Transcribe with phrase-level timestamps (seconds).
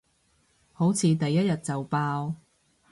[0.73, 2.33] 好似第一日就爆